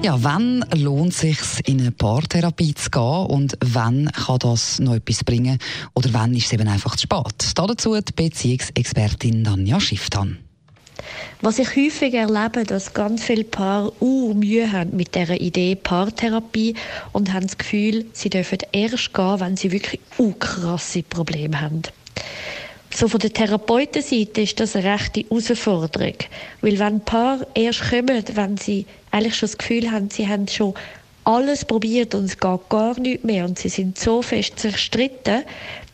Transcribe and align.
Ja, 0.00 0.16
wann 0.22 0.64
lohnt 0.76 1.12
es 1.12 1.20
sich 1.20 1.38
in 1.66 1.80
eine 1.80 1.90
Paartherapie 1.90 2.72
zu 2.72 2.88
gehen 2.88 3.26
und 3.26 3.58
wann 3.60 4.08
kann 4.12 4.38
das 4.38 4.78
noch 4.78 4.94
etwas 4.94 5.24
bringen 5.24 5.58
oder 5.92 6.10
wann 6.12 6.34
ist 6.34 6.46
es 6.46 6.52
eben 6.52 6.68
einfach 6.68 6.94
zu 6.94 7.02
spät? 7.02 7.52
Dazu 7.56 8.00
die 8.00 8.12
Beziehungsexpertin 8.12 9.42
Danja 9.42 9.80
Schifftan. 9.80 10.38
Was 11.40 11.58
ich 11.58 11.74
häufig 11.76 12.14
erlebe, 12.14 12.64
dass 12.64 12.94
ganz 12.94 13.24
viele 13.24 13.42
Paare 13.42 13.92
uh, 14.00 14.34
Mühe 14.34 14.70
haben 14.70 14.96
mit 14.96 15.16
der 15.16 15.40
Idee 15.40 15.74
Paartherapie 15.74 16.74
und 17.12 17.32
haben 17.32 17.46
das 17.46 17.58
Gefühl, 17.58 18.06
sie 18.12 18.30
dürfen 18.30 18.58
erst 18.70 19.12
gehen, 19.12 19.40
wenn 19.40 19.56
sie 19.56 19.72
wirklich 19.72 20.00
uh, 20.18 20.32
krasse 20.38 21.02
Probleme 21.02 21.60
haben. 21.60 21.82
So 22.98 23.06
von 23.06 23.20
der 23.20 23.32
Therapeutenseite 23.32 24.40
ist 24.40 24.58
das 24.58 24.74
eine 24.74 24.92
rechte 24.92 25.20
Herausforderung. 25.20 26.14
Weil 26.62 26.80
wenn 26.80 26.94
ein 26.94 27.00
Paar 27.04 27.46
erst 27.54 27.90
kommen, 27.90 28.24
wenn 28.34 28.56
sie 28.56 28.86
eigentlich 29.12 29.36
schon 29.36 29.46
das 29.46 29.56
Gefühl 29.56 29.92
haben, 29.92 30.10
sie 30.10 30.26
haben 30.26 30.48
schon 30.48 30.74
alles 31.22 31.64
probiert 31.64 32.16
und 32.16 32.24
es 32.24 32.40
geht 32.40 32.68
gar 32.68 32.98
nicht 32.98 33.22
mehr 33.22 33.44
und 33.44 33.56
sie 33.56 33.68
sind 33.68 34.00
so 34.00 34.20
fest 34.20 34.58
zerstritten, 34.58 35.44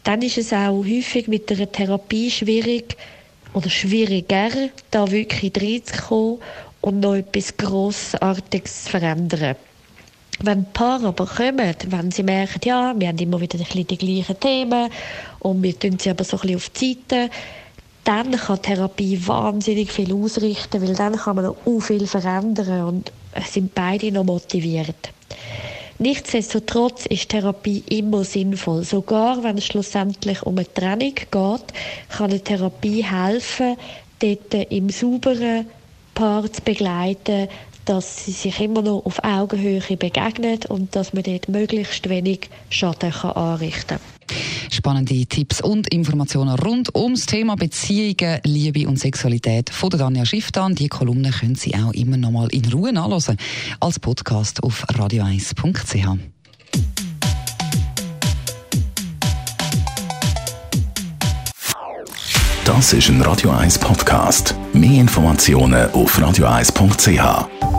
dann 0.02 0.22
ist 0.22 0.38
es 0.38 0.54
auch 0.54 0.82
häufig 0.82 1.28
mit 1.28 1.50
der 1.50 1.70
Therapie 1.70 2.30
schwierig 2.30 2.96
oder 3.52 3.68
schwieriger, 3.68 4.48
da 4.90 5.10
wirklich 5.10 5.52
reinzukommen 5.60 6.38
und 6.80 7.00
noch 7.00 7.16
etwas 7.16 7.54
Grossartiges 7.54 8.84
zu 8.84 8.90
verändern. 8.92 9.56
Wenn 10.46 10.66
Paare 10.72 11.06
aber 11.06 11.26
kommen, 11.26 11.74
wenn 11.88 12.10
sie 12.10 12.22
merken, 12.22 12.60
ja, 12.64 12.92
wir 12.98 13.08
haben 13.08 13.18
immer 13.18 13.40
wieder 13.40 13.56
die 13.56 13.98
gleichen 13.98 14.40
Themen 14.40 14.90
und 15.38 15.62
wir 15.62 15.78
tun 15.78 15.98
sie 15.98 16.10
aber 16.10 16.22
so 16.24 16.36
ein 16.36 16.40
bisschen 16.42 16.56
auf 16.56 16.68
die 16.70 16.98
Seite, 17.08 17.30
dann 18.04 18.32
kann 18.32 18.60
Therapie 18.60 19.26
wahnsinnig 19.26 19.90
viel 19.90 20.12
ausrichten, 20.12 20.82
weil 20.82 20.94
dann 20.94 21.16
kann 21.16 21.36
man 21.36 21.46
noch 21.46 21.80
viel 21.80 22.06
verändern 22.06 22.84
und 22.84 23.12
sind 23.50 23.74
beide 23.74 24.12
noch 24.12 24.24
motiviert. 24.24 25.10
Nichtsdestotrotz 25.98 27.06
ist 27.06 27.30
Therapie 27.30 27.82
immer 27.88 28.24
sinnvoll. 28.24 28.84
Sogar 28.84 29.42
wenn 29.42 29.56
es 29.56 29.64
schlussendlich 29.64 30.42
um 30.42 30.58
eine 30.58 30.72
Trennung 30.74 31.14
geht, 31.14 31.30
kann 31.30 31.60
eine 32.18 32.40
Therapie 32.40 33.02
helfen, 33.02 33.76
dort 34.18 34.54
im 34.70 34.90
sauberen 34.90 35.66
Paar 36.14 36.52
zu 36.52 36.60
begleiten, 36.62 37.48
dass 37.84 38.24
sie 38.24 38.32
sich 38.32 38.60
immer 38.60 38.82
noch 38.82 39.04
auf 39.04 39.22
Augenhöhe 39.22 39.80
begegnen 39.96 40.60
und 40.68 40.94
dass 40.96 41.12
man 41.12 41.22
dort 41.22 41.48
möglichst 41.48 42.08
wenig 42.08 42.50
Schaden 42.70 43.10
kann 43.10 43.32
anrichten 43.32 43.98
kann. 43.98 44.14
Spannende 44.70 45.26
Tipps 45.26 45.60
und 45.60 45.92
Informationen 45.92 46.58
rund 46.58 46.94
ums 46.94 47.26
Thema 47.26 47.56
Beziehungen, 47.56 48.40
Liebe 48.44 48.88
und 48.88 48.98
Sexualität 48.98 49.70
von 49.70 49.90
der 49.90 50.00
Danja 50.00 50.24
Schifftan. 50.24 50.74
Die 50.74 50.88
Kolumne 50.88 51.30
können 51.30 51.54
Sie 51.54 51.74
auch 51.74 51.92
immer 51.92 52.16
noch 52.16 52.30
mal 52.30 52.48
in 52.48 52.64
Ruhe 52.72 52.92
nachlesen 52.92 53.36
als 53.80 54.00
Podcast 54.00 54.62
auf 54.62 54.84
radio1.ch. 54.88 56.18
Das 62.64 62.94
ist 62.94 63.08
ein 63.10 63.20
Radio 63.20 63.50
1 63.50 63.78
Podcast. 63.78 64.54
Mehr 64.72 65.02
Informationen 65.02 65.90
auf 65.92 66.18
radio1.ch. 66.18 67.73